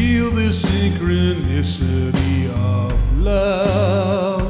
[0.00, 4.48] feel the synchronicity of love.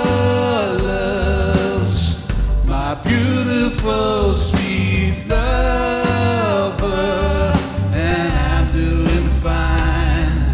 [2.68, 7.54] my beautiful sweet lover,
[7.94, 10.52] and I'm doing fine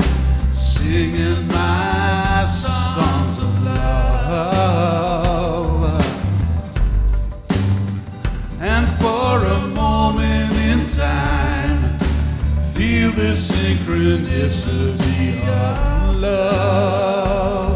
[0.56, 1.95] singing my.
[8.60, 11.78] And for a moment in time,
[12.72, 17.75] feel the synchronicity of love.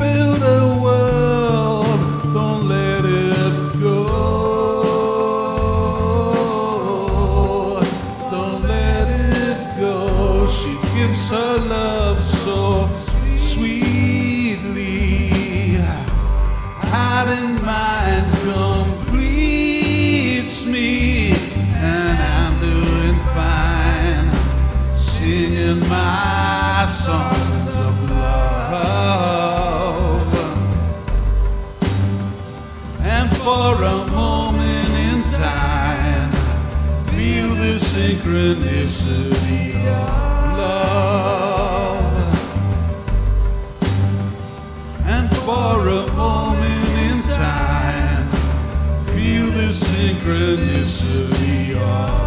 [0.00, 1.84] World,
[2.32, 4.04] don't let it go.
[8.30, 10.46] Don't let it go.
[10.48, 12.88] She gives her love so
[13.38, 14.98] sweetly
[16.90, 18.30] heart and mind
[19.02, 21.32] completes me,
[21.74, 24.30] and I'm doing fine,
[24.96, 29.37] singing my songs of love.
[33.38, 36.30] For a moment in time,
[37.12, 42.04] feel the synchronicity of love.
[45.06, 48.28] And for a moment in time,
[49.14, 52.17] feel the synchronicity of